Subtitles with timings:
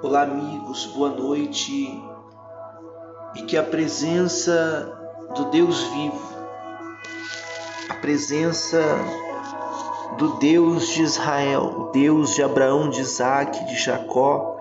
[0.00, 2.00] Olá, amigos, boa noite
[3.34, 4.96] e que a presença
[5.34, 6.34] do Deus vivo,
[7.90, 8.80] a presença
[10.16, 14.56] do Deus de Israel, o Deus de Abraão, de Isaac, de Jacó,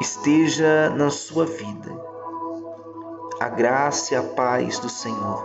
[0.00, 1.90] esteja na sua vida.
[3.40, 5.42] A graça e a paz do Senhor.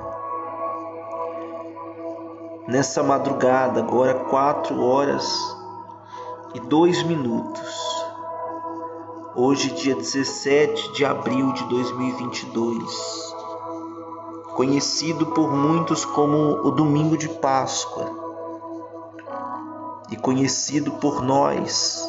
[2.67, 5.56] Nessa madrugada, agora quatro horas
[6.53, 8.05] e dois minutos.
[9.35, 13.35] Hoje, dia 17 de abril de 2022,
[14.55, 18.09] conhecido por muitos como o Domingo de Páscoa
[20.09, 22.03] e conhecido por nós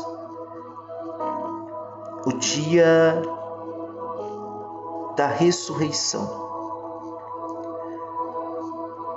[2.24, 3.20] o dia
[5.16, 6.48] da ressurreição.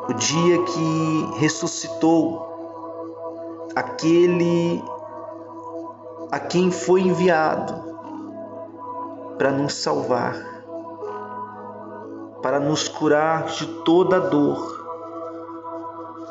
[0.09, 2.51] O dia que ressuscitou
[3.75, 4.83] aquele
[6.31, 7.73] a quem foi enviado
[9.37, 10.35] para nos salvar,
[12.41, 14.79] para nos curar de toda dor,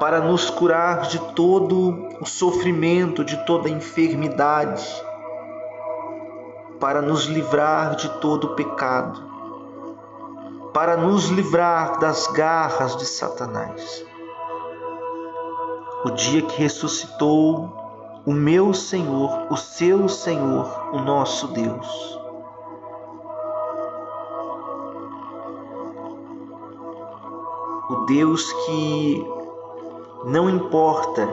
[0.00, 4.86] para nos curar de todo o sofrimento, de toda enfermidade,
[6.80, 9.22] para nos livrar de todo pecado,
[10.72, 14.02] para nos livrar das garras de Satanás.
[16.06, 17.79] O dia que ressuscitou
[18.26, 22.20] o meu Senhor, o seu Senhor, o nosso Deus.
[27.88, 29.26] O Deus que
[30.26, 31.28] não importa,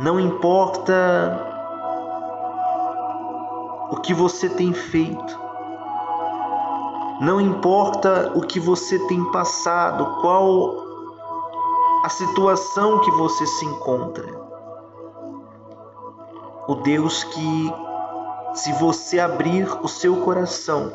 [0.00, 1.46] não importa
[3.90, 5.38] o que você tem feito,
[7.20, 10.87] não importa o que você tem passado, qual
[12.04, 14.26] a situação que você se encontra.
[16.68, 17.74] O Deus que,
[18.54, 20.92] se você abrir o seu coração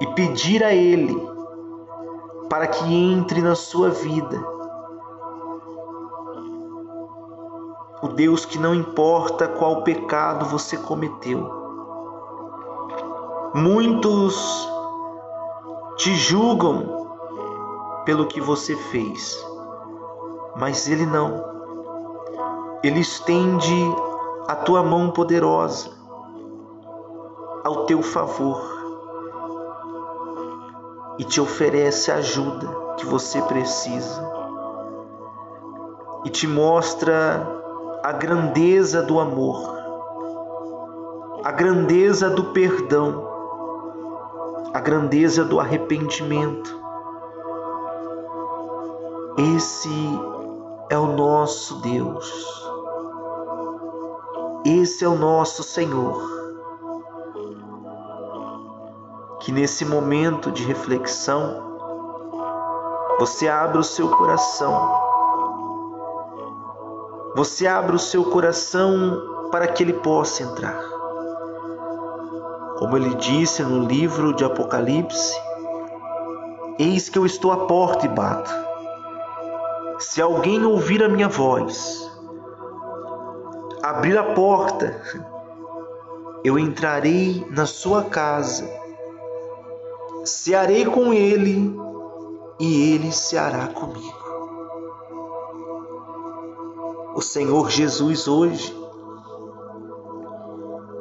[0.00, 1.14] e pedir a Ele
[2.48, 4.44] para que entre na sua vida,
[8.02, 11.62] o Deus que não importa qual pecado você cometeu.
[13.54, 14.68] Muitos
[15.96, 17.03] te julgam
[18.04, 19.42] pelo que você fez,
[20.56, 21.52] mas Ele não.
[22.82, 23.74] Ele estende
[24.46, 25.90] a tua mão poderosa
[27.64, 28.60] ao teu favor
[31.18, 34.22] e te oferece a ajuda que você precisa
[36.24, 37.46] e te mostra
[38.02, 39.74] a grandeza do amor,
[41.42, 43.26] a grandeza do perdão,
[44.74, 46.83] a grandeza do arrependimento
[49.36, 49.90] esse
[50.88, 52.30] é o nosso Deus.
[54.64, 56.22] Esse é o nosso Senhor.
[59.40, 61.62] Que nesse momento de reflexão
[63.18, 65.02] você abra o seu coração.
[67.34, 70.80] Você abra o seu coração para que ele possa entrar.
[72.78, 75.34] Como ele disse no livro de Apocalipse:
[76.78, 78.73] Eis que eu estou à porta e bato.
[79.98, 82.10] Se alguém ouvir a minha voz,
[83.82, 85.00] abrir a porta,
[86.44, 88.68] eu entrarei na sua casa,
[90.24, 91.74] cearei com ele
[92.58, 94.24] e ele ceará comigo.
[97.14, 98.76] O Senhor Jesus hoje,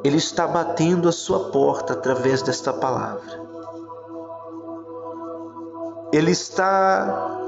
[0.03, 3.41] Ele está batendo a sua porta através desta palavra.
[6.11, 7.42] Ele está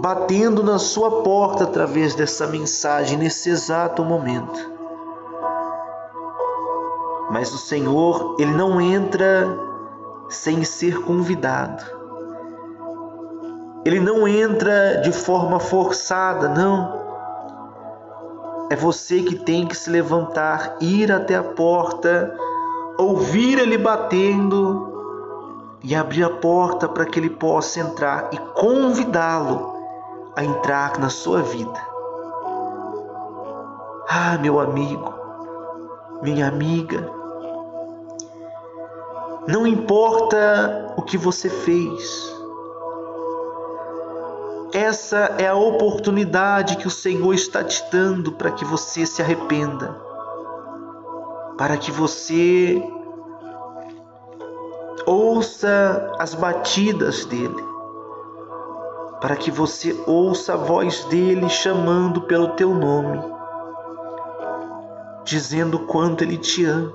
[0.00, 4.70] batendo na sua porta através dessa mensagem nesse exato momento.
[7.30, 9.46] Mas o Senhor, ele não entra
[10.28, 11.84] sem ser convidado.
[13.84, 16.98] Ele não entra de forma forçada, não.
[18.70, 22.34] É você que tem que se levantar, ir até a porta,
[22.98, 24.88] ouvir ele batendo
[25.82, 29.79] e abrir a porta para que ele possa entrar e convidá-lo
[30.36, 31.80] a entrar na sua vida.
[34.08, 35.14] Ah, meu amigo,
[36.22, 37.10] minha amiga,
[39.46, 42.34] não importa o que você fez,
[44.72, 49.96] essa é a oportunidade que o Senhor está te dando para que você se arrependa,
[51.56, 52.82] para que você
[55.06, 57.69] ouça as batidas dele
[59.20, 63.38] para que você ouça a voz dele chamando pelo teu nome.
[65.22, 66.92] dizendo quanto Ele te ama,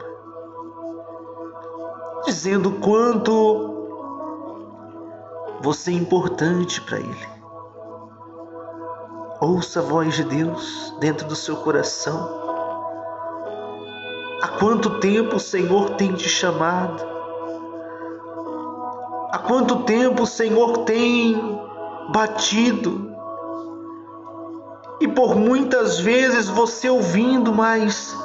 [2.25, 3.75] dizendo quanto
[5.61, 7.27] você é importante para Ele.
[9.39, 12.43] Ouça a voz de Deus dentro do seu coração.
[14.41, 17.05] Há quanto tempo o Senhor tem te chamado?
[19.31, 21.54] Há quanto tempo o Senhor tem
[22.09, 23.13] batido?
[24.99, 28.15] E por muitas vezes você ouvindo, mas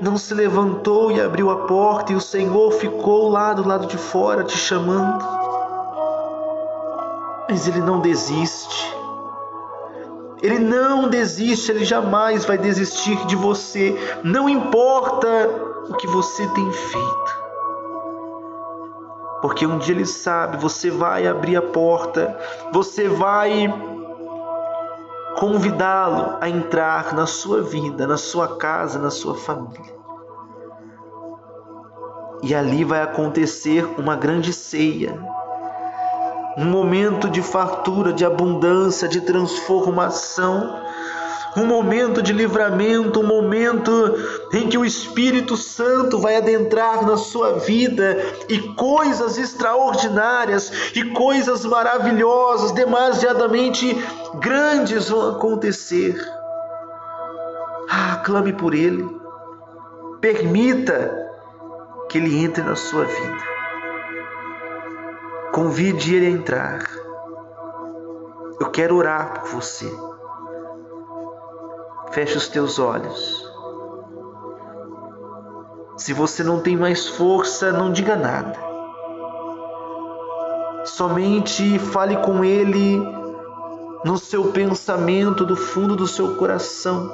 [0.00, 3.98] não se levantou e abriu a porta e o Senhor ficou lá do lado de
[3.98, 5.24] fora te chamando.
[7.48, 8.92] Mas Ele não desiste.
[10.42, 15.28] Ele não desiste, ele jamais vai desistir de você, não importa
[15.88, 17.41] o que você tem feito.
[19.42, 22.38] Porque um dia ele sabe, você vai abrir a porta,
[22.72, 23.68] você vai
[25.38, 30.00] convidá-lo a entrar na sua vida, na sua casa, na sua família.
[32.42, 35.20] E ali vai acontecer uma grande ceia
[36.56, 40.80] um momento de fartura, de abundância, de transformação,
[41.56, 44.16] um momento de livramento, um momento
[44.52, 48.16] em que o Espírito Santo vai adentrar na sua vida
[48.48, 53.96] e coisas extraordinárias e coisas maravilhosas, demasiadamente
[54.36, 56.16] grandes vão acontecer.
[57.90, 59.06] Ah, clame por Ele,
[60.20, 61.14] permita
[62.08, 63.52] que Ele entre na sua vida.
[65.52, 66.82] Convide ele a entrar.
[68.58, 70.11] Eu quero orar por você.
[72.12, 73.50] Feche os teus olhos.
[75.96, 78.58] Se você não tem mais força, não diga nada.
[80.84, 83.00] Somente fale com ele
[84.04, 87.10] no seu pensamento, do fundo do seu coração.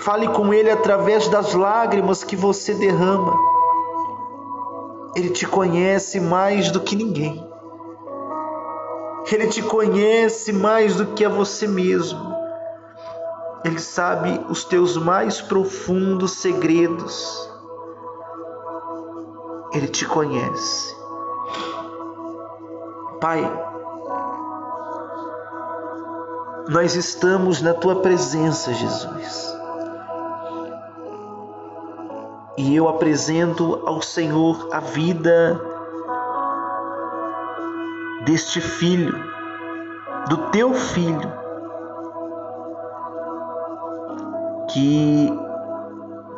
[0.00, 3.34] Fale com ele através das lágrimas que você derrama.
[5.16, 7.44] Ele te conhece mais do que ninguém.
[9.32, 12.35] Ele te conhece mais do que a você mesmo.
[13.64, 17.50] Ele sabe os teus mais profundos segredos.
[19.72, 20.94] Ele te conhece.
[23.20, 23.42] Pai,
[26.68, 29.56] nós estamos na tua presença, Jesus.
[32.56, 35.60] e eu apresento ao Senhor a vida
[38.24, 39.14] deste filho,
[40.28, 41.32] do teu filho,
[44.76, 45.32] que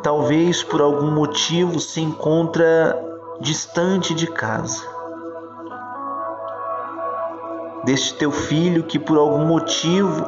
[0.01, 2.97] talvez por algum motivo se encontra
[3.41, 4.87] distante de casa.
[7.85, 10.25] Deste teu filho que por algum motivo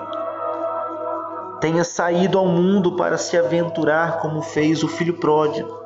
[1.61, 5.79] tenha saído ao mundo para se aventurar como fez o filho pródigo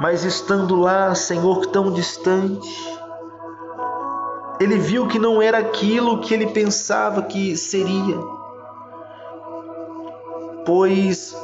[0.00, 2.98] mas estando lá, Senhor, tão distante,
[4.60, 8.18] ele viu que não era aquilo que ele pensava que seria,
[10.64, 11.36] pois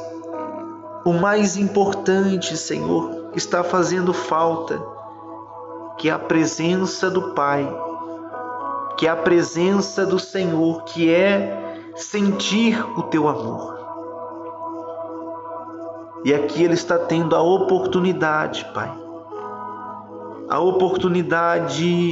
[1.03, 4.81] o mais importante, Senhor, está fazendo falta,
[5.97, 7.67] que é a presença do Pai,
[8.97, 13.79] que é a presença do Senhor, que é sentir o teu amor.
[16.23, 18.91] E aqui ele está tendo a oportunidade, Pai,
[20.49, 22.11] a oportunidade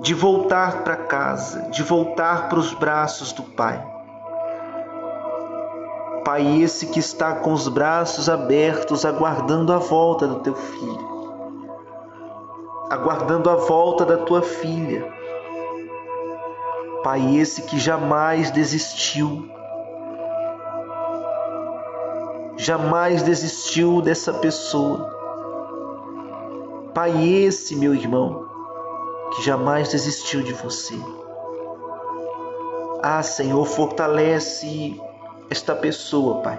[0.00, 3.95] de voltar para casa, de voltar para os braços do Pai.
[6.26, 11.08] Pai, esse que está com os braços abertos, aguardando a volta do teu filho,
[12.90, 15.06] aguardando a volta da tua filha.
[17.04, 19.48] Pai, esse que jamais desistiu,
[22.56, 25.08] jamais desistiu dessa pessoa.
[26.92, 28.48] Pai, esse meu irmão,
[29.36, 30.98] que jamais desistiu de você.
[33.00, 35.00] Ah, Senhor, fortalece
[35.50, 36.58] esta pessoa, Pai.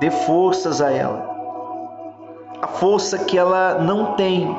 [0.00, 1.34] Dê forças a ela.
[2.60, 4.54] A força que ela não tem.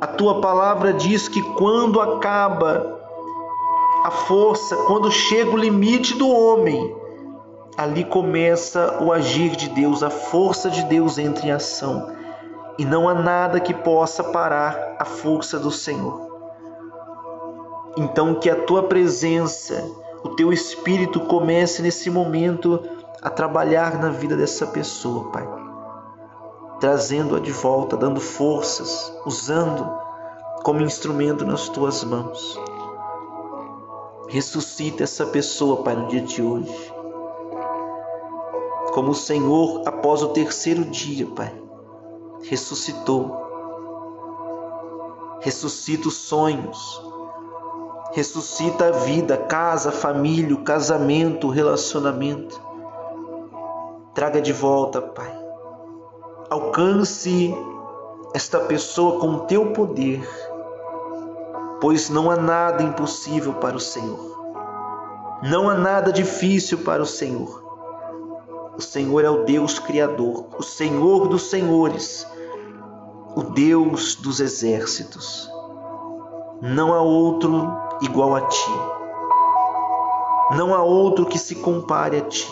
[0.00, 3.00] A tua palavra diz que quando acaba
[4.04, 6.94] a força, quando chega o limite do homem,
[7.76, 12.10] ali começa o agir de Deus, a força de Deus entra em ação.
[12.78, 16.32] E não há nada que possa parar a força do Senhor.
[17.96, 19.84] Então, que a tua presença,
[20.22, 22.82] o teu espírito comece nesse momento
[23.20, 25.48] a trabalhar na vida dessa pessoa, Pai.
[26.80, 29.88] Trazendo-a de volta, dando forças, usando
[30.64, 32.60] como instrumento nas tuas mãos.
[34.28, 36.92] Ressuscita essa pessoa, Pai, no dia de hoje
[38.92, 41.52] como o Senhor, após o terceiro dia, Pai,
[42.42, 43.40] ressuscitou.
[45.40, 47.02] Ressuscita os sonhos,
[48.12, 52.60] ressuscita a vida, casa, família, casamento, relacionamento.
[54.14, 55.32] Traga de volta, Pai.
[56.50, 57.54] Alcance
[58.34, 60.28] esta pessoa com o teu poder,
[61.80, 64.32] pois não há nada impossível para o Senhor.
[65.42, 67.62] Não há nada difícil para o Senhor.
[68.76, 72.26] O Senhor é o Deus Criador, o Senhor dos Senhores,
[73.34, 75.50] o Deus dos exércitos.
[76.60, 78.72] Não há outro igual a ti.
[80.56, 82.50] Não há outro que se compare a ti.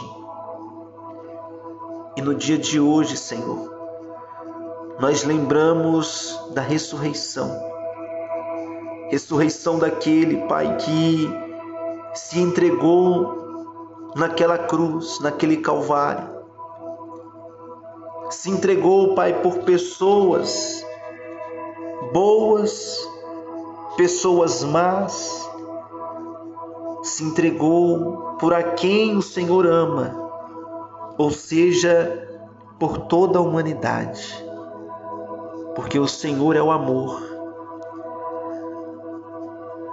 [2.17, 3.71] E no dia de hoje, Senhor,
[4.99, 7.51] nós lembramos da ressurreição.
[9.11, 11.29] Ressurreição daquele, Pai, que
[12.15, 16.41] se entregou naquela cruz, naquele Calvário.
[18.31, 20.85] Se entregou, Pai, por pessoas
[22.13, 23.09] boas,
[23.97, 25.49] pessoas más.
[27.03, 30.15] Se entregou por a quem o Senhor ama,
[31.17, 32.29] ou seja,
[32.79, 34.51] por toda a humanidade
[35.75, 37.23] porque o Senhor é o amor.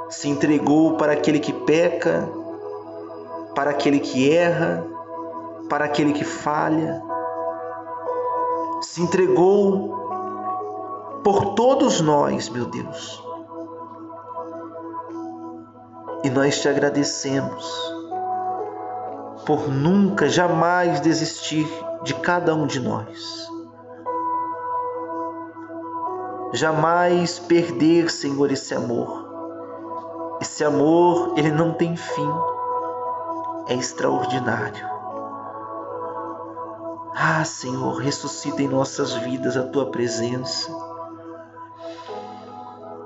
[0.10, 2.28] Se entregou para aquele que peca,
[3.56, 4.86] para aquele que erra,
[5.70, 7.02] para aquele que falha.
[8.82, 9.96] Se entregou
[11.24, 13.24] por todos nós, meu Deus.
[16.24, 17.66] E nós te agradecemos
[19.46, 21.68] por nunca, jamais desistir
[22.04, 23.48] de cada um de nós
[26.54, 29.26] jamais perder, Senhor, esse amor.
[30.42, 32.34] Esse amor, ele não tem fim,
[33.68, 34.86] é extraordinário.
[37.16, 40.72] Ah, Senhor, ressuscita em nossas vidas a tua presença.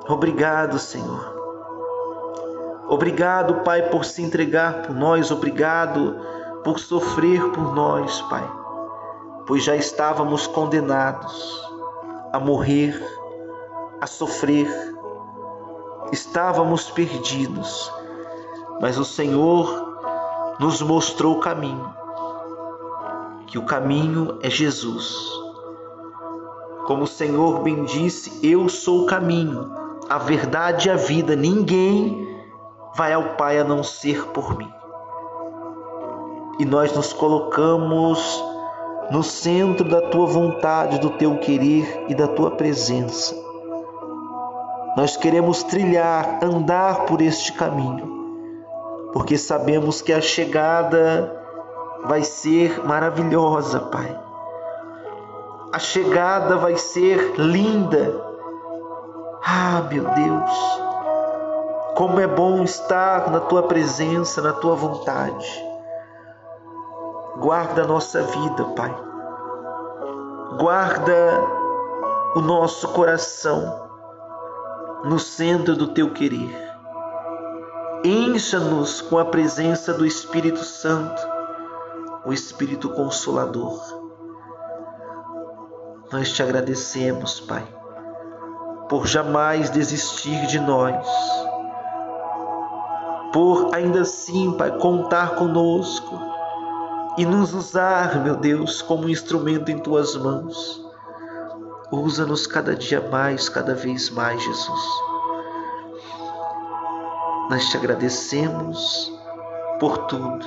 [0.07, 1.40] Obrigado, Senhor.
[2.91, 5.31] Obrigado, Pai, por se entregar por nós.
[5.31, 6.13] Obrigado
[6.61, 8.45] por sofrer por nós, Pai,
[9.47, 11.61] pois já estávamos condenados
[12.33, 13.01] a morrer
[14.01, 14.67] a sofrer.
[16.11, 17.89] Estávamos perdidos,
[18.81, 21.93] mas o Senhor nos mostrou o caminho,
[23.47, 25.15] que o caminho é Jesus.
[26.87, 29.71] Como o Senhor bem disse, eu sou o caminho,
[30.09, 31.37] a verdade e a vida.
[31.37, 32.30] Ninguém
[32.95, 34.71] vai ao Pai a não ser por mim.
[36.59, 38.43] E nós nos colocamos
[39.09, 43.35] no centro da tua vontade, do teu querer e da tua presença.
[44.95, 48.09] Nós queremos trilhar, andar por este caminho,
[49.13, 51.41] porque sabemos que a chegada
[52.05, 54.17] vai ser maravilhosa, Pai.
[55.71, 58.13] A chegada vai ser linda.
[59.43, 60.80] Ah, meu Deus,
[62.01, 65.63] como é bom estar na tua presença, na tua vontade.
[67.37, 68.91] Guarda a nossa vida, Pai.
[70.57, 71.13] Guarda
[72.35, 73.87] o nosso coração
[75.03, 76.51] no centro do teu querer.
[78.03, 81.21] Encha-nos com a presença do Espírito Santo,
[82.25, 83.79] o Espírito Consolador.
[86.11, 87.63] Nós te agradecemos, Pai,
[88.89, 91.05] por jamais desistir de nós,
[93.33, 96.19] por ainda assim, Pai, contar conosco
[97.17, 100.81] e nos usar, meu Deus, como instrumento em tuas mãos
[101.91, 104.81] Usa-nos cada dia mais, cada vez mais, Jesus.
[107.49, 109.11] Nós te agradecemos
[109.77, 110.45] por tudo,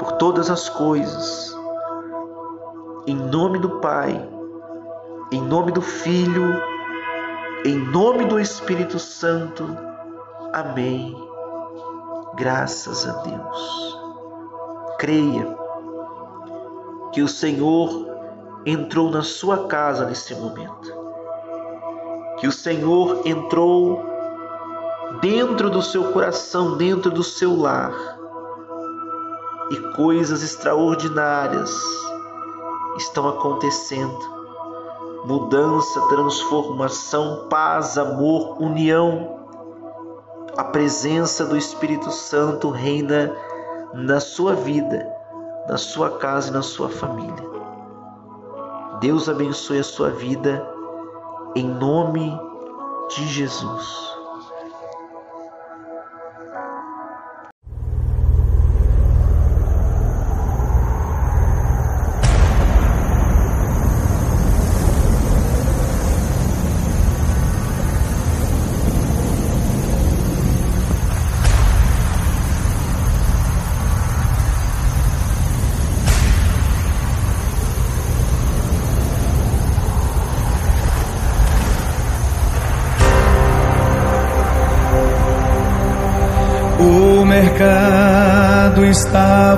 [0.00, 1.56] por todas as coisas.
[3.06, 4.28] Em nome do Pai,
[5.30, 6.60] em nome do Filho,
[7.64, 9.64] em nome do Espírito Santo.
[10.52, 11.31] Amém.
[12.34, 13.98] Graças a Deus.
[14.98, 15.56] Creia
[17.12, 18.08] que o Senhor
[18.64, 20.92] entrou na sua casa nesse momento.
[22.38, 24.02] Que o Senhor entrou
[25.20, 27.92] dentro do seu coração, dentro do seu lar.
[29.70, 31.70] E coisas extraordinárias
[32.96, 34.32] estão acontecendo.
[35.24, 39.41] Mudança, transformação, paz, amor, união.
[40.56, 43.34] A presença do Espírito Santo reina
[43.94, 45.10] na sua vida,
[45.66, 47.50] na sua casa e na sua família.
[49.00, 50.68] Deus abençoe a sua vida
[51.56, 52.38] em nome
[53.08, 54.21] de Jesus.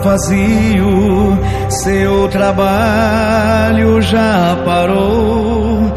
[0.04, 1.38] Vazio,
[1.70, 5.90] seu trabalho já parou.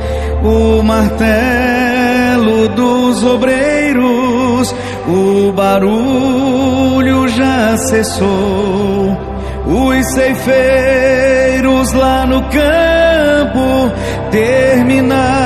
[0.43, 4.73] O martelo dos obreiros,
[5.07, 9.17] o barulho já cessou.
[9.65, 13.91] Os ceifeiros lá no campo
[14.31, 15.37] terminaram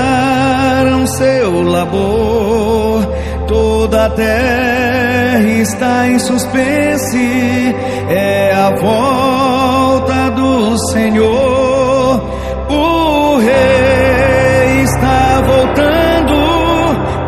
[1.07, 3.07] seu labor.
[3.47, 7.75] Toda a terra está em suspense,
[8.11, 12.21] é a volta do Senhor.
[12.69, 16.35] O rei está voltando,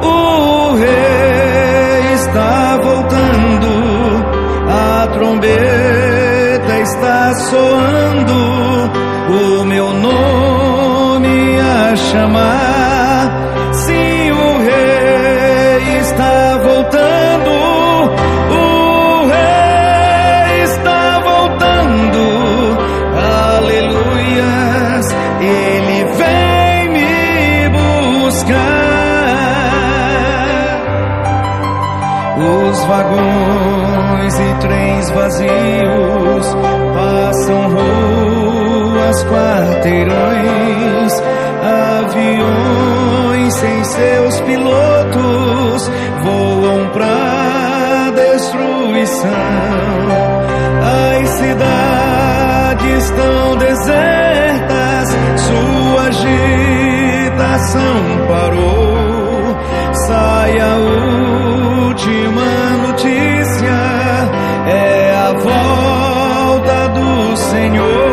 [0.03, 4.25] o rei está voltando,
[4.69, 8.41] a trombeta está soando,
[9.29, 12.62] o meu nome a chamar.
[32.35, 36.55] Os vagões e trens vazios
[36.95, 41.21] passam ruas, quarteirões,
[42.01, 45.91] aviões sem seus pilotos
[46.23, 49.29] voam pra destruição.
[50.81, 57.27] As cidades estão desertas, sua agitação
[58.27, 58.83] parou.
[60.07, 60.75] Sai a
[61.93, 62.41] última
[62.87, 63.69] notícia,
[64.67, 68.12] é a volta do Senhor.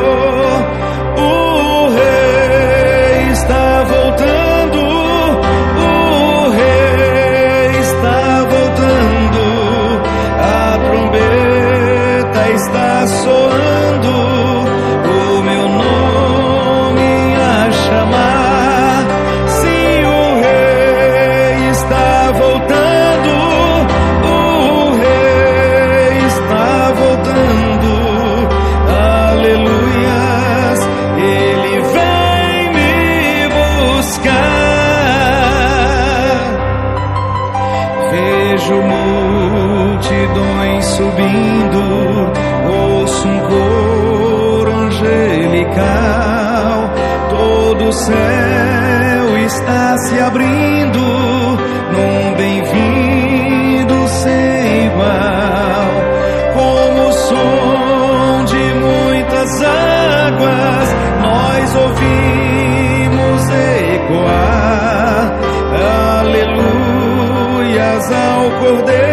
[41.01, 41.81] Subindo,
[42.69, 45.71] ouço um coro angelical.
[47.31, 51.01] Todo o céu está se abrindo
[51.93, 55.91] num bem-vindo sem igual.
[56.53, 60.89] Como o som de muitas águas,
[61.23, 63.49] nós ouvimos
[63.95, 65.33] ecoar.
[66.21, 69.10] Aleluias ao Cordeiro,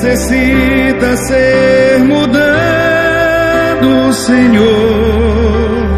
[0.00, 3.42] necessita ser mudado,
[4.12, 5.88] Senhor,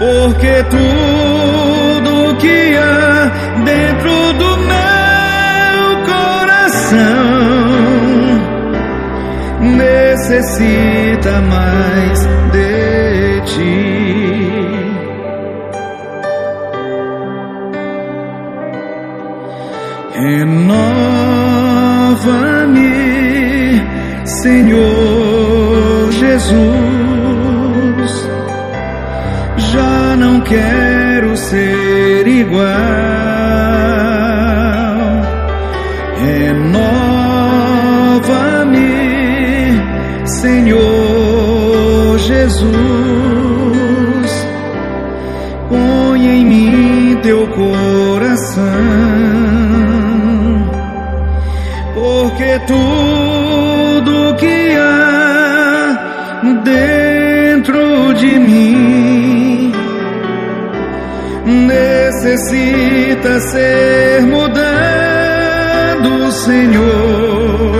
[0.00, 3.30] porque tudo que há
[3.64, 6.98] dentro do meu coração
[9.76, 14.18] necessita mais de ti.
[20.14, 21.07] Renova-me,
[24.42, 26.58] Senhor Jesus.
[29.72, 32.64] Já não quero ser igual.
[36.24, 37.02] Renova-me,
[40.24, 42.68] Senhor Jesus.
[45.68, 48.68] Põe em mim teu coração
[51.94, 52.97] porque tudo
[62.48, 64.52] necessita ser mudado,
[66.32, 67.78] Senhor.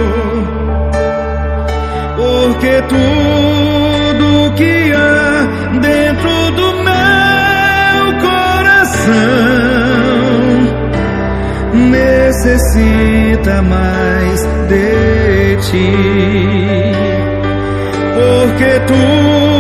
[2.17, 5.47] Porque tudo que há
[5.81, 9.15] dentro do meu coração
[11.91, 15.93] necessita mais de ti.
[18.15, 19.58] Porque tudo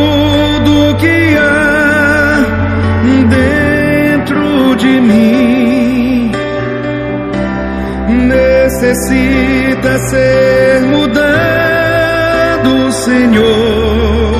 [4.78, 6.30] de mim
[8.28, 14.38] necessita ser mudado, Senhor.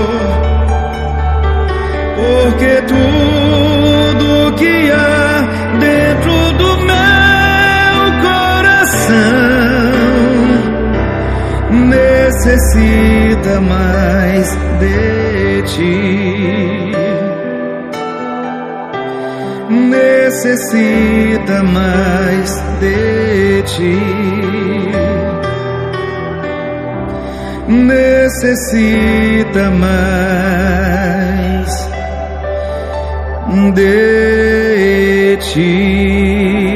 [2.17, 5.43] Porque tudo que há
[5.81, 9.19] dentro do meu coração
[11.89, 14.49] necessita mais
[14.81, 16.88] de ti.
[20.39, 23.99] Necessita mais de ti.
[27.67, 31.91] Necessita mais
[33.75, 36.68] de ti.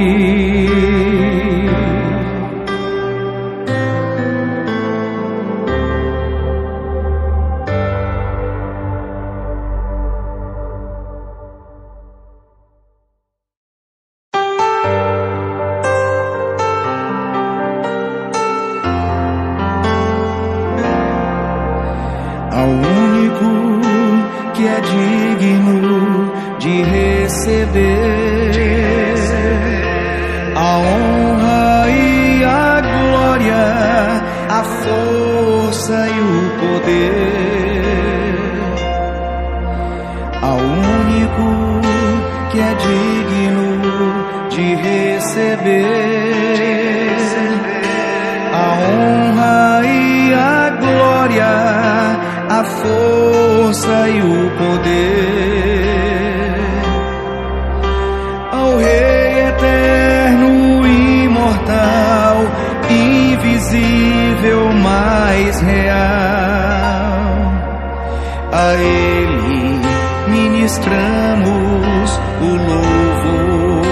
[68.54, 69.80] A Ele
[70.28, 73.82] ministramos o louvor.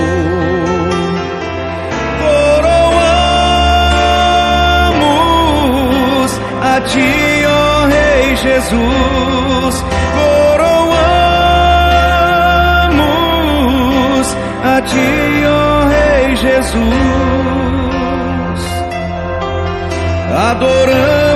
[5.41, 9.85] Coroamos a Ti, ó Rei Jesus.
[10.15, 10.77] Coroamos
[14.63, 16.81] a Ti, ó Rei Jesus.
[20.51, 21.30] Adoramos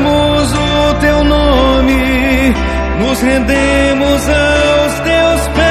[3.04, 5.64] nos rendemos aos Teus pés.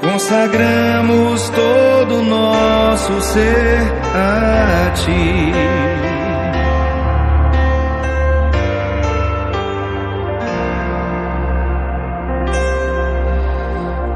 [0.00, 3.78] Consagramos todo o nosso ser
[4.14, 5.52] a Ti.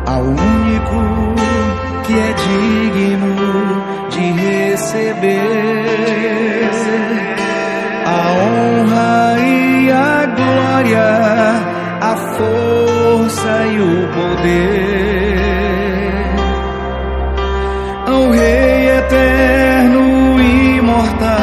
[0.07, 1.01] Ao único
[2.05, 5.87] que é digno de receber
[8.07, 11.09] a honra e a glória,
[12.01, 15.37] a força e o poder.
[18.07, 21.36] Ao Rei eterno, imortal,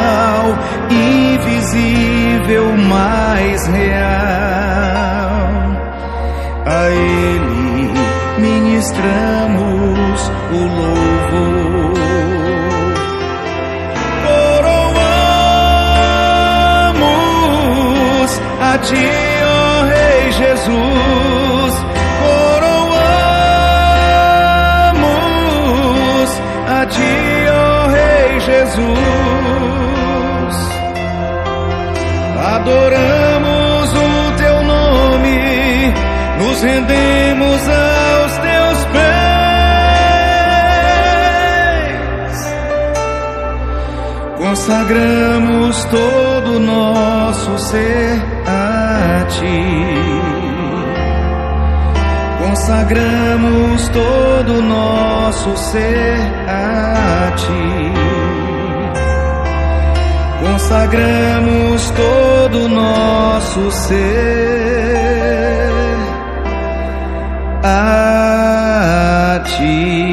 [18.84, 19.06] ti,
[19.42, 21.74] ó Rei Jesus,
[22.20, 22.80] coroamos
[26.68, 27.14] a ti,
[27.50, 28.84] ó Rei Jesus.
[32.54, 35.92] Adoramos o teu nome,
[36.38, 39.14] nos rendemos aos teus pés.
[44.38, 48.22] Consagramos todo o nosso ser
[49.28, 49.60] ti.
[52.44, 57.84] Consagramos todo o nosso ser a ti
[60.54, 65.70] consagramos todo o nosso ser
[67.62, 70.03] a ti.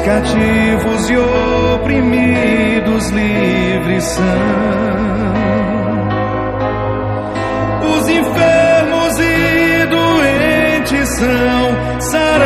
[0.00, 1.16] Os cativos e
[1.74, 4.24] oprimidos livres são.
[7.92, 12.38] Os enfermos e doentes são sarados,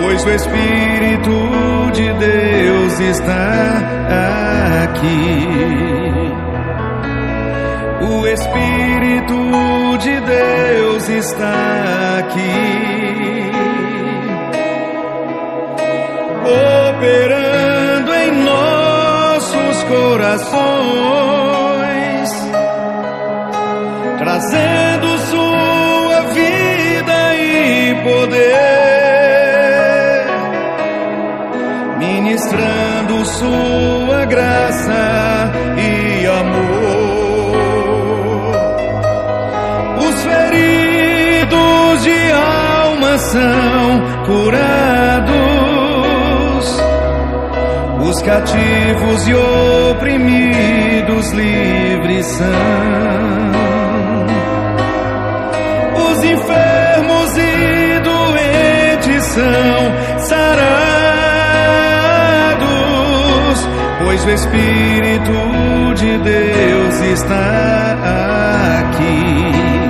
[0.00, 3.78] pois o Espírito de Deus está
[4.84, 5.48] aqui.
[8.00, 13.37] O Espírito de Deus está aqui,
[16.48, 20.48] operando em nossos corações,
[24.18, 28.48] trazendo sua vida e poder,
[31.98, 36.78] ministrando sua graça e amor.
[39.98, 44.97] Os feridos de alma são curados,
[48.28, 52.46] cativos e oprimidos livres são.
[55.96, 60.68] Os enfermos e doentes são sarados,
[64.04, 65.32] pois o Espírito
[65.96, 67.96] de Deus está
[68.82, 69.87] aqui.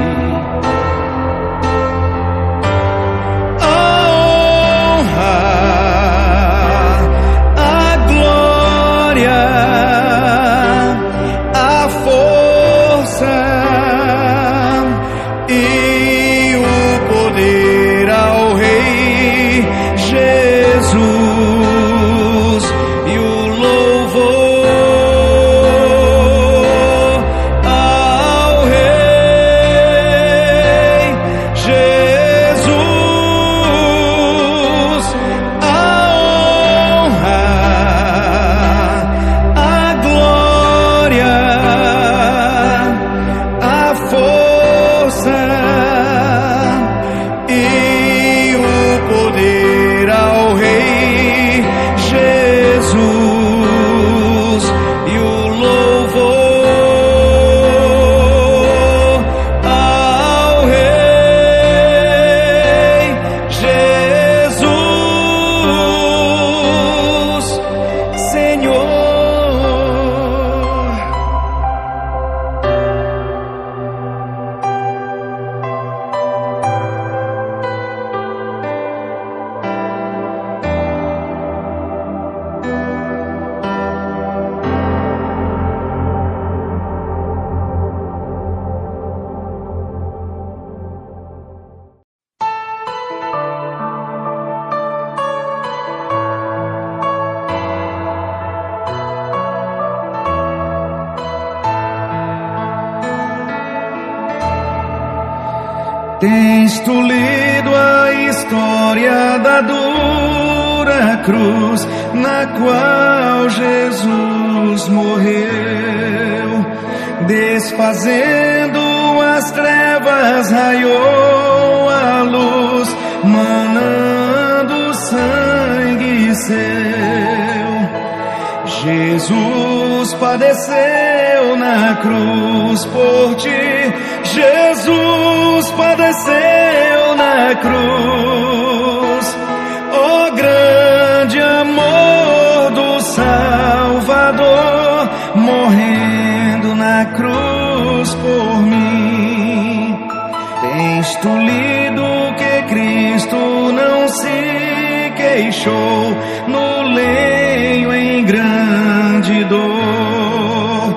[155.28, 160.94] Se queixou no leio em grande dor,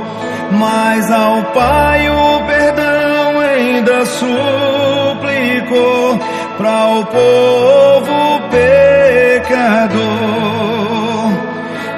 [0.52, 4.30] mas ao Pai o perdão ainda suplicou
[6.58, 10.02] para o povo pecador.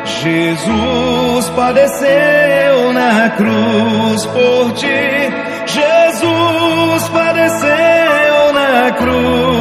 [0.05, 5.31] Jesus padeceu na cruz por ti.
[5.65, 9.52] Jesus padeceu na cruz.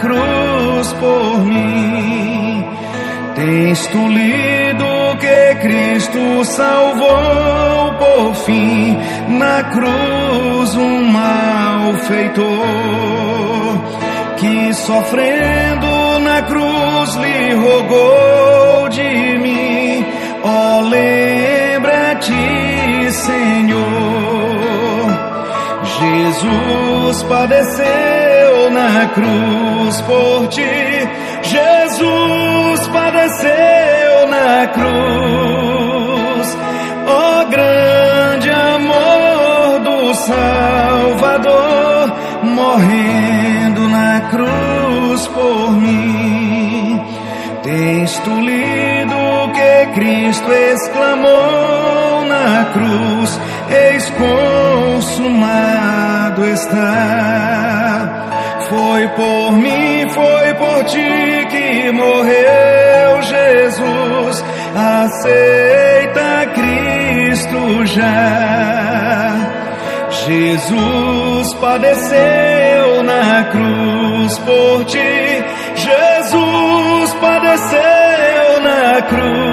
[0.00, 2.64] Cruz por mim.
[3.34, 12.50] Tens tu lido que Cristo salvou por fim na cruz um malfeitor
[14.36, 20.04] que sofrendo na cruz lhe rogou de mim.
[20.42, 22.32] Oh, lembra-te,
[23.12, 23.80] Senhor.
[25.98, 28.39] Jesus padeceu
[28.70, 31.08] na cruz por ti.
[31.42, 36.56] Jesus padeceu na cruz.
[37.06, 47.00] Oh, grande amor do Salvador, morrendo na cruz por mim.
[47.62, 54.10] Tens tu lido que Cristo exclamou na cruz: Eis
[55.00, 55.60] consumado
[56.46, 57.69] está.
[58.70, 64.44] Foi por mim, foi por ti que morreu Jesus.
[64.76, 69.34] Aceita Cristo já.
[70.24, 75.44] Jesus padeceu na cruz por ti.
[75.74, 79.49] Jesus padeceu na cruz.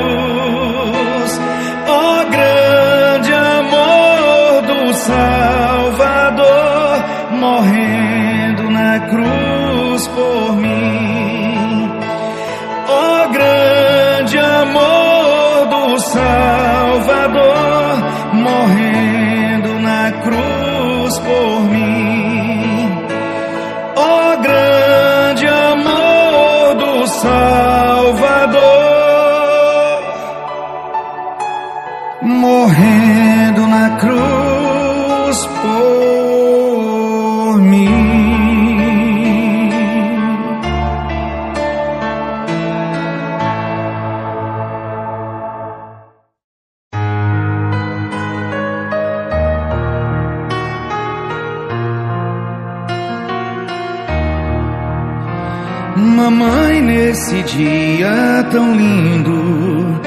[58.51, 60.01] Tão lindo,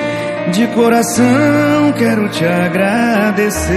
[0.53, 3.71] de coração quero te agradecer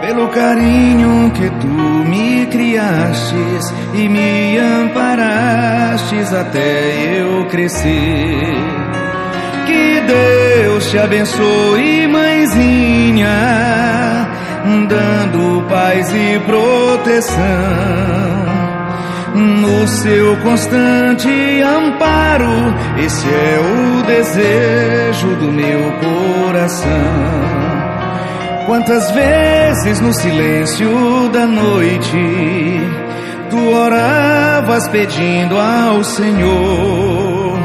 [0.00, 8.54] pelo carinho que tu me criastes e me amparastes até eu crescer.
[9.66, 13.28] Que Deus te abençoe, mãezinha,
[14.88, 17.36] dando paz e proteção
[19.36, 21.28] no seu constante
[21.62, 22.74] amparo.
[22.98, 27.46] Esse é o desejo do meu coração.
[28.66, 33.06] Quantas vezes no silêncio da noite
[33.50, 37.56] tu oravas pedindo ao Senhor.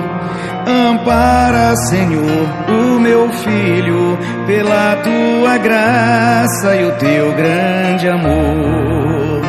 [0.68, 9.42] Ampara, Senhor, o meu filho, pela tua graça e o teu grande amor.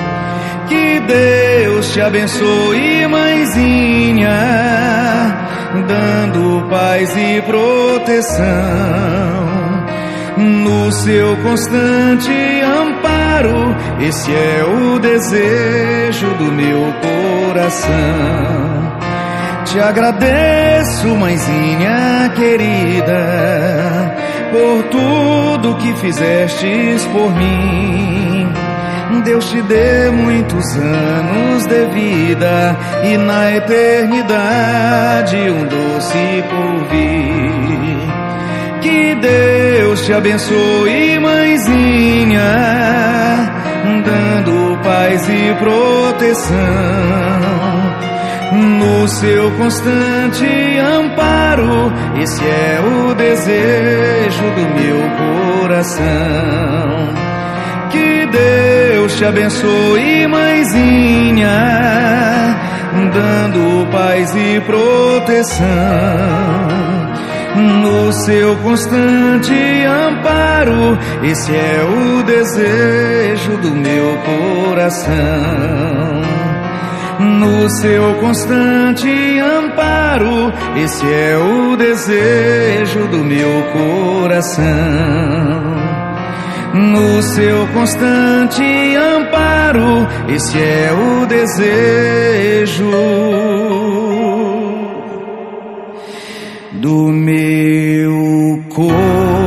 [0.68, 1.51] Que Deus
[1.93, 4.30] te abençoe, mãezinha,
[5.86, 8.43] dando paz e proteção.
[10.38, 12.32] No seu constante
[12.62, 17.93] amparo, esse é o desejo do meu coração.
[19.66, 24.16] Te agradeço, mãezinha querida,
[24.51, 28.32] por tudo que fizestes por mim.
[29.25, 37.53] Deus te dê muitos anos de vida e na eternidade um doce porvir.
[38.81, 42.43] Que Deus te abençoe, mãezinha,
[44.05, 46.83] dando paz e proteção
[48.53, 50.47] no seu constante
[50.79, 51.93] amparo.
[52.20, 54.99] Esse é o desejo do meu
[55.61, 57.32] coração.
[58.33, 61.49] Deus te abençoe, mãezinha,
[63.12, 65.66] dando paz e proteção.
[67.55, 69.55] No seu constante
[69.85, 75.93] amparo, esse é o desejo do meu coração
[77.22, 79.09] no seu constante
[79.39, 80.53] amparo.
[80.76, 85.82] Esse é o desejo do meu coração.
[86.75, 88.62] No seu constante
[88.97, 92.91] amparo, esse é o desejo
[96.73, 99.41] do meu coração.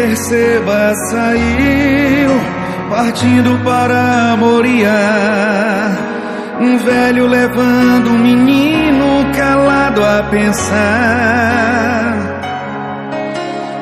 [0.00, 2.30] Berseba saiu,
[2.88, 5.90] partindo para Moriá.
[6.58, 10.70] Um velho levando um menino calado a pensar.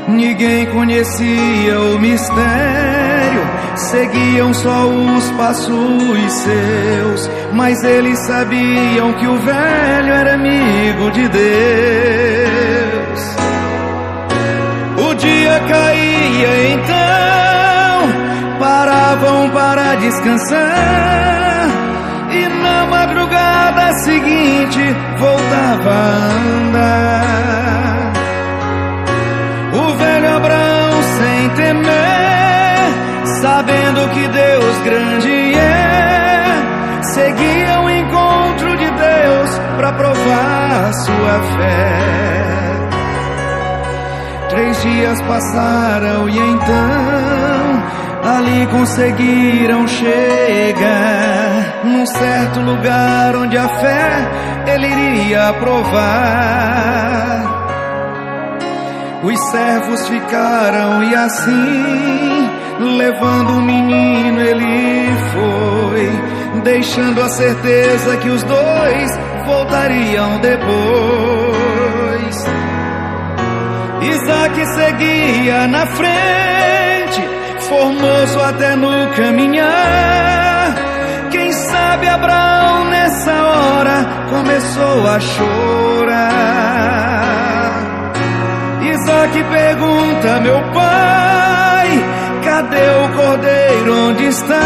[0.09, 3.43] Ninguém conhecia o mistério,
[3.77, 12.58] seguiam só os passos seus, mas eles sabiam que o velho era amigo de Deus.
[16.39, 18.09] Caía então,
[18.59, 21.69] paravam para descansar.
[22.31, 26.31] E na madrugada seguinte voltava a
[26.61, 28.13] andar.
[29.73, 32.89] O velho Abraão sem temer,
[33.41, 42.68] sabendo que Deus grande é, seguia o encontro de Deus para provar sua fé.
[44.79, 47.83] Três dias passaram e então
[48.23, 54.31] ali conseguiram chegar num certo lugar onde a fé
[54.67, 57.45] ele iria provar.
[59.25, 62.51] Os servos ficaram e assim,
[62.97, 71.18] levando o menino, ele foi, deixando a certeza que os dois voltariam depois.
[74.29, 77.23] Isaac seguia na frente,
[77.61, 80.75] formoso até no caminhar.
[81.31, 86.29] Quem sabe Abraão nessa hora começou a chorar.
[88.83, 91.89] Isaac pergunta, meu pai,
[92.45, 94.09] cadê o cordeiro?
[94.11, 94.61] Onde está?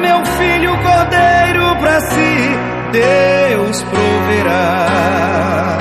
[0.00, 2.56] Meu filho, cordeiro para si,
[2.90, 5.77] Deus proverá,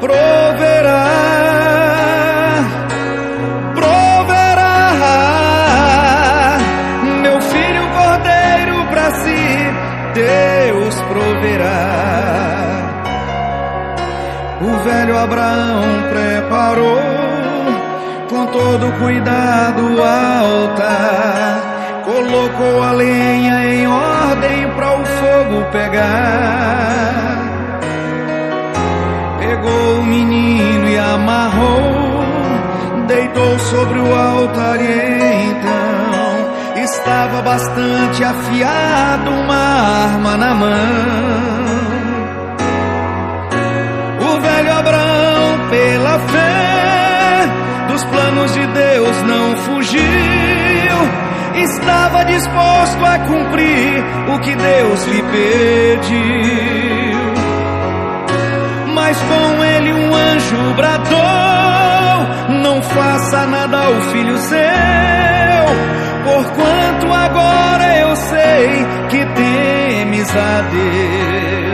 [0.00, 1.04] proverá,
[3.74, 4.76] proverá.
[7.22, 9.72] Meu filho cordeiro para si,
[10.14, 11.80] Deus proverá.
[14.62, 17.00] O velho Abraão preparou
[18.28, 21.39] com todo cuidado o altar,
[22.20, 27.38] colocou a lenha em ordem para o fogo pegar.
[29.38, 32.24] Pegou o menino e amarrou,
[33.06, 40.70] deitou sobre o altar e então estava bastante afiado, uma arma na mão.
[44.20, 47.46] O velho Abraão, pela fé,
[47.88, 50.19] dos planos de Deus não fugiu,
[51.62, 54.04] estava disposto a cumprir
[54.34, 56.80] o que Deus lhe pediu.
[58.94, 61.18] Mas com ele um anjo bradou:
[62.62, 65.66] Não faça nada ao filho seu,
[66.24, 71.69] porquanto agora eu sei que temes a Deus.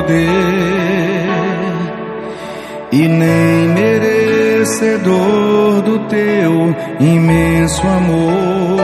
[0.00, 0.40] Poder
[2.92, 5.02] e nem merecedor
[5.82, 8.80] do teu imenso amor.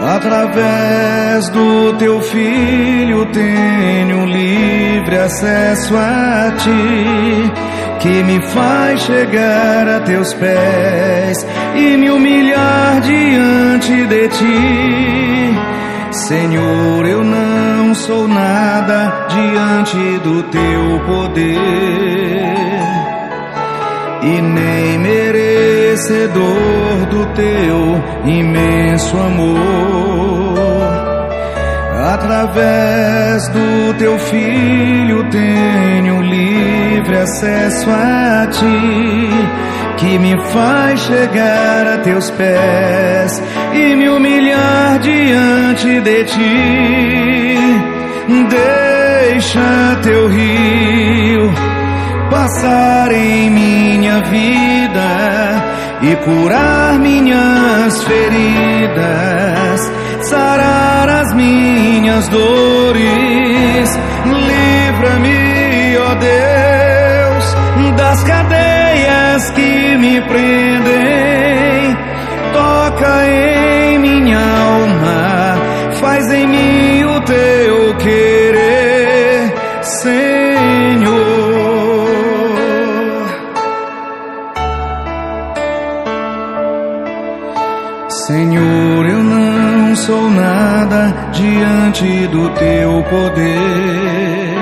[0.00, 7.52] Através do teu filho tenho livre acesso a ti
[8.00, 15.77] que me faz chegar a teus pés e me humilhar diante de ti.
[16.26, 21.48] Senhor, eu não sou nada diante do teu poder
[24.22, 26.42] e nem merecedor
[27.08, 30.58] do teu imenso amor.
[32.12, 39.30] Através do teu filho tenho livre acesso a ti,
[39.98, 43.42] que me faz chegar a teus pés
[43.74, 47.58] e me humilhar diante de ti.
[48.48, 51.52] Deixa teu rio
[52.30, 55.08] passar em minha vida
[56.02, 59.58] e curar minhas feridas
[60.22, 63.98] sarar as minhas dores.
[64.26, 67.56] Livra-me, ó Deus,
[67.96, 68.77] das cadeias
[69.50, 71.96] que me prendem.
[72.52, 75.56] Toca em minha alma,
[76.00, 81.18] faz em mim o teu querer, Senhor.
[88.26, 94.58] Senhor, eu não sou nada diante do teu poder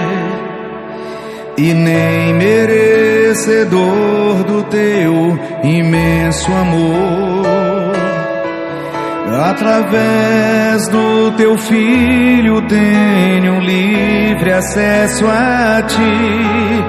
[1.58, 2.34] e nem
[3.37, 7.95] merecedor do teu imenso amor.
[9.51, 16.84] Através do teu filho tenho livre acesso a ti,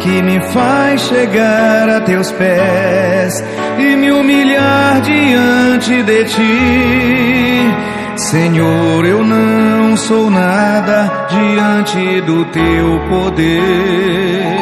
[0.00, 3.44] que me faz chegar a teus pés
[3.78, 7.76] e me humilhar diante de ti.
[8.16, 14.59] Senhor, eu não sou nada diante do teu poder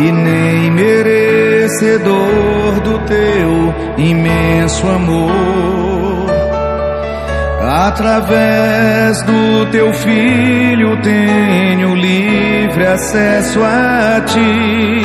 [0.00, 2.10] e nem merecedor
[2.82, 6.30] do teu imenso amor.
[7.62, 15.02] Através do teu filho tenho livre acesso a ti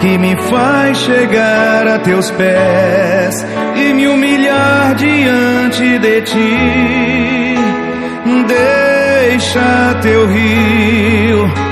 [0.00, 3.34] que me faz chegar a teus pés
[3.74, 7.56] e me humilhar diante de ti.
[8.46, 11.67] Deixa teu rio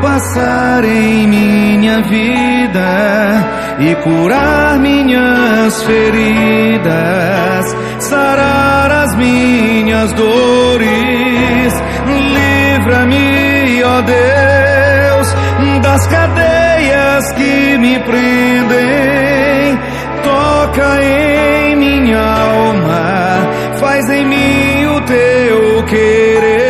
[0.00, 11.72] passar em minha vida e curar minhas feridas, sarar as minhas dores.
[12.06, 15.34] Livra-me, ó Deus,
[15.82, 19.78] das cadeias que me prendem.
[20.22, 26.67] Toca em minha alma, faz em mim o teu querer,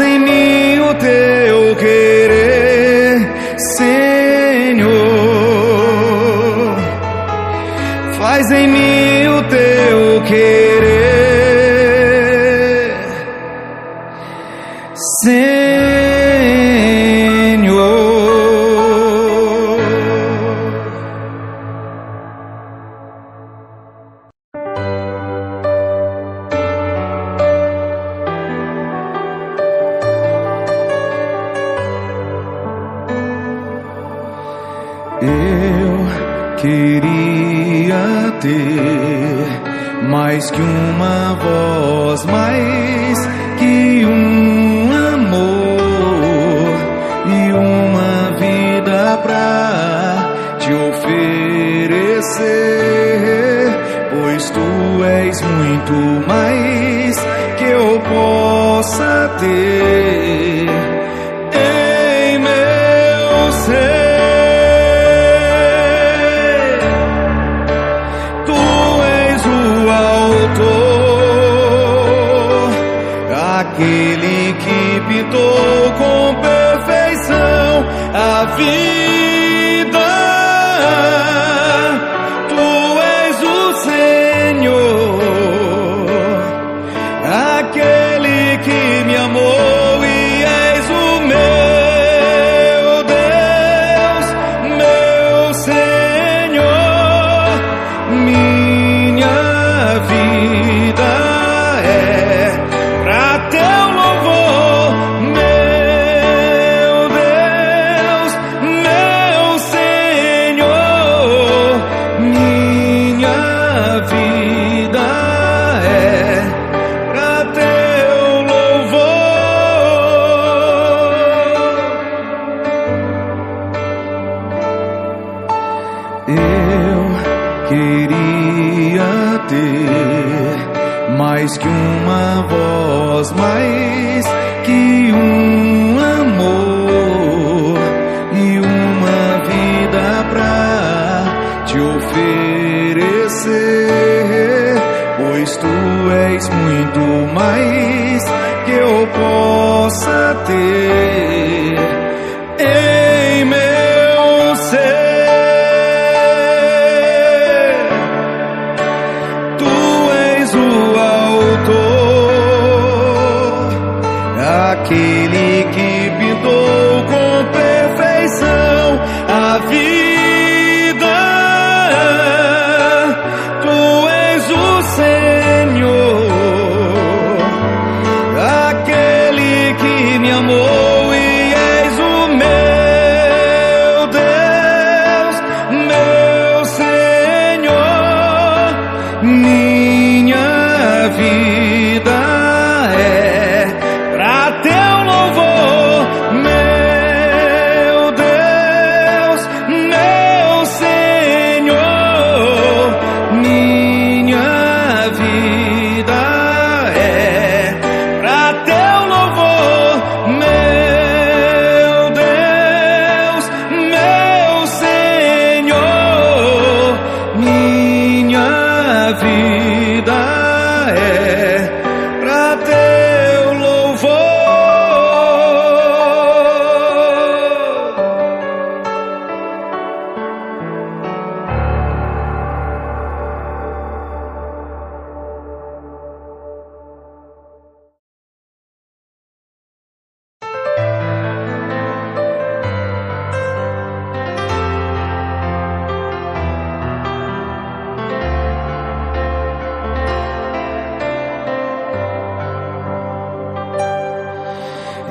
[0.00, 3.28] Faz em mim o teu querer,
[3.76, 4.88] Senhor.
[8.18, 9.09] Faz em mim
[36.60, 42.99] queria ter mais que uma voz, mais
[78.62, 78.99] a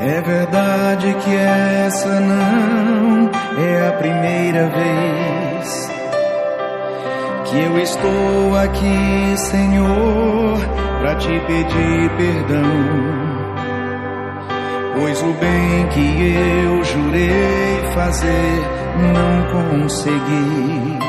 [0.10, 3.30] É verdade que essa não
[3.64, 5.91] é a primeira vez
[7.45, 10.57] que eu estou aqui, Senhor,
[10.99, 12.64] para te pedir perdão.
[14.97, 16.34] Pois o bem que
[16.66, 18.62] eu jurei fazer
[19.14, 20.99] não consegui.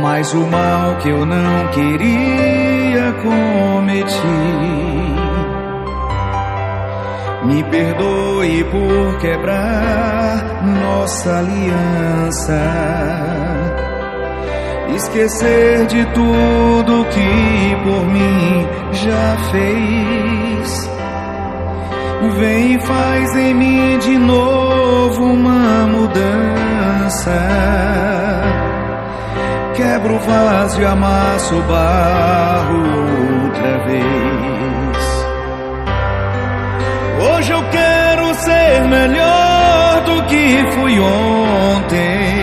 [0.00, 5.13] mas o mal que eu não queria cometi.
[7.44, 12.58] Me perdoe por quebrar nossa aliança,
[14.94, 20.90] esquecer de tudo que por mim já fez.
[22.38, 27.30] Vem e faz em mim de novo uma mudança.
[29.76, 34.33] Quebra o vaso e amassa o barro outra vez.
[38.44, 42.34] Ser melhor do que fui ontem.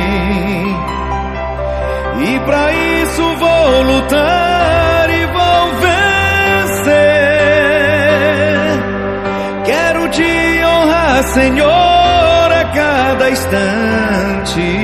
[2.28, 6.92] E para isso vou lutar e vou vencer.
[9.66, 14.82] Quero te honrar, Senhor, a cada instante.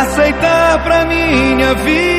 [0.00, 2.17] Aceitar pra minha vida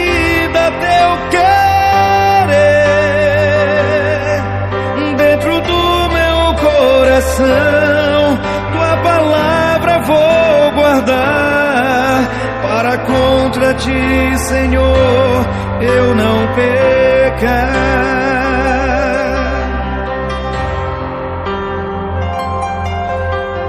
[7.39, 8.37] coração,
[8.71, 12.29] tua palavra vou guardar.
[12.61, 15.45] Para contra ti, Senhor,
[15.81, 17.69] eu não pecar.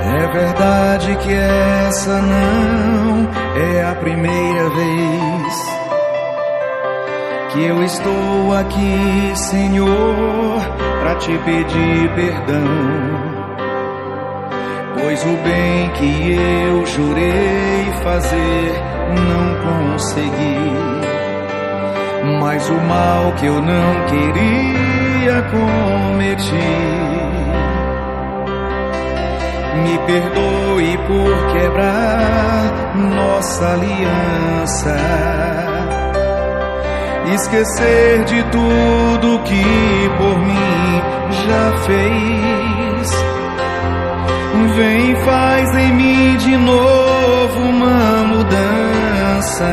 [0.03, 5.71] É verdade que essa não é a primeira vez
[7.53, 10.61] que eu estou aqui, Senhor,
[11.01, 13.30] para te pedir perdão.
[15.11, 18.72] Pois o bem que eu jurei fazer
[19.11, 20.61] não consegui,
[22.40, 26.54] mas o mal que eu não queria cometi.
[29.82, 34.96] Me perdoe por quebrar nossa aliança.
[37.34, 41.02] Esquecer de tudo que por mim
[41.48, 42.59] já fez.
[44.68, 49.64] Vem faz em mim de novo uma mudança.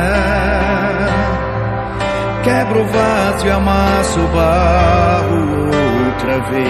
[2.42, 5.70] Quebra o vaso e amassa o barro
[6.06, 6.68] outra vez.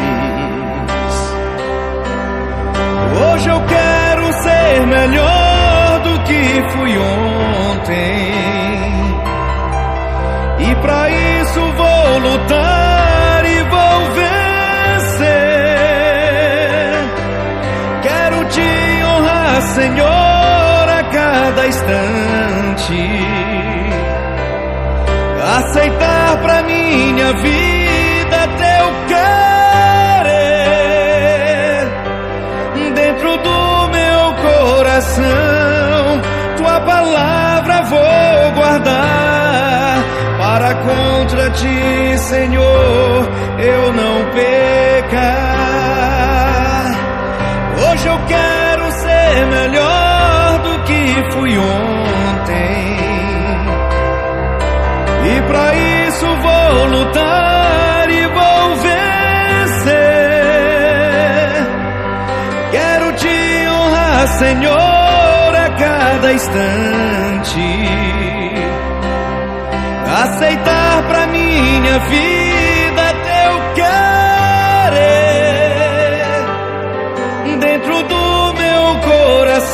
[3.20, 8.32] Hoje eu quero ser melhor do que fui ontem.
[10.70, 12.87] E para isso vou lutar
[19.78, 22.98] Senhor, a cada instante.
[25.56, 29.38] Aceitar pra minha vida teu querer
[32.92, 36.22] dentro do meu coração.
[36.56, 40.02] Tua palavra vou guardar
[40.38, 43.28] para contra ti, Senhor,
[43.60, 45.28] eu não pecar.
[47.92, 48.57] Hoje eu quero
[49.38, 52.98] ser melhor do que fui ontem.
[55.30, 59.94] E para isso vou lutar e vou vencer.
[62.72, 67.88] Quero te honrar, Senhor, a cada instante.
[70.22, 72.47] Aceitar pra minha vida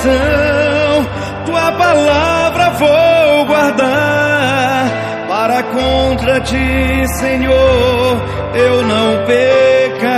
[0.04, 1.06] coração,
[1.46, 4.90] tua palavra vou guardar.
[5.28, 8.22] Para contra ti, Senhor,
[8.54, 10.14] eu não pecar.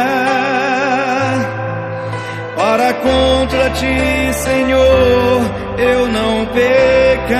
[2.56, 5.42] Para contra ti, Senhor,
[5.78, 7.36] eu não pecar.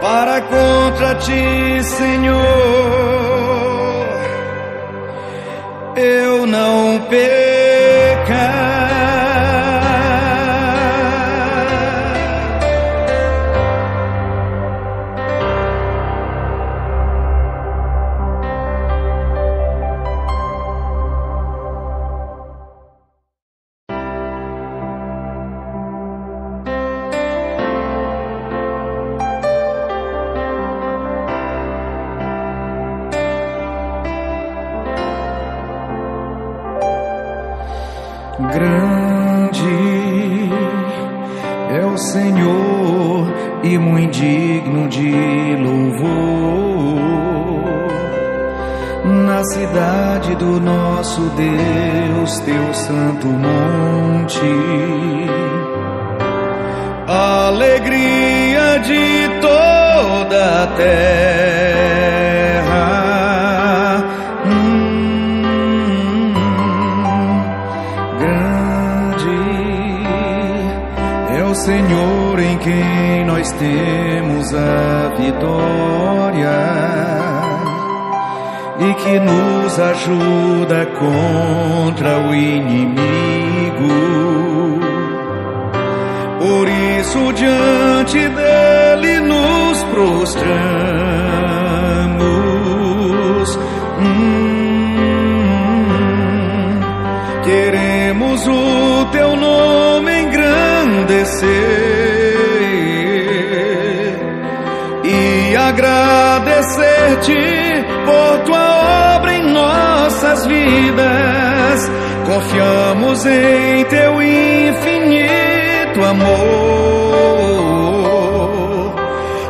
[0.00, 2.38] Para contra ti, Senhor,
[5.96, 6.87] eu não
[79.78, 82.98] ajuda contra o inimigo.
[86.38, 90.48] Por isso, diante dele nos prostramos.
[94.00, 95.10] Hum,
[97.44, 101.48] queremos o teu nome engrandecer
[105.04, 107.34] e agradecer-te
[108.04, 108.67] por tua
[110.28, 111.90] nossas vidas.
[112.26, 116.26] Confiamos em teu infinito amor,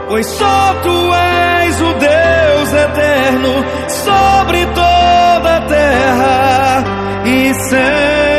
[0.08, 6.84] pois só tu és o Deus eterno sobre toda a terra
[7.24, 8.37] e céu.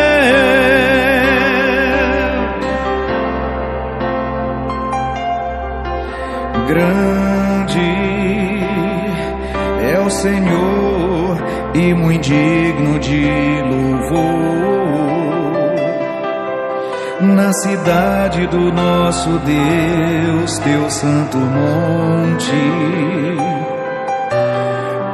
[17.49, 22.53] Na cidade do nosso Deus, teu santo monte,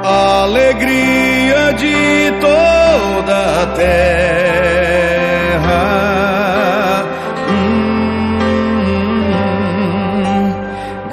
[0.03, 4.25] alegria de toda a terra.
[7.47, 8.49] Hum,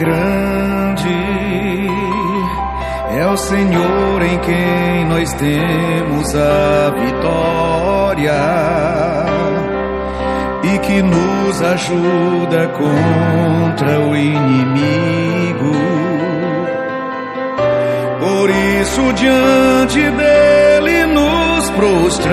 [0.00, 1.20] grande
[3.32, 8.32] o Senhor em quem nós temos a vitória
[10.92, 15.72] que nos ajuda contra o inimigo.
[18.20, 22.32] Por isso, diante dele nos prostramos.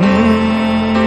[0.00, 1.06] Hum,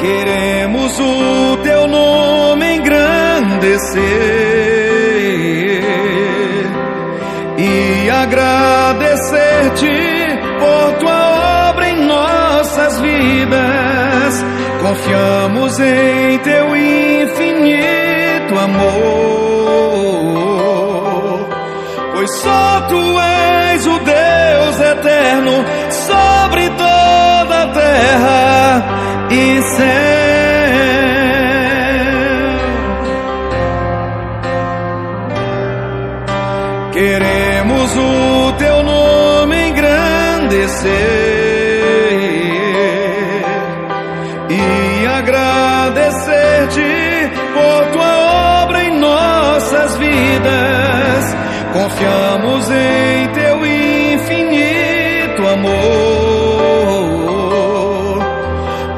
[0.00, 4.31] queremos o teu nome engrandecer
[15.02, 18.78] Confiamos em teu infinito amor,
[22.12, 30.21] pois só tu és o Deus eterno sobre toda a terra e céu.
[51.92, 55.72] Confiamos em teu infinito amor,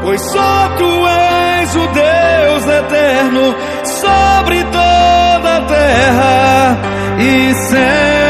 [0.03, 6.79] pois só tu és o Deus eterno sobre toda a terra
[7.19, 8.24] e céu.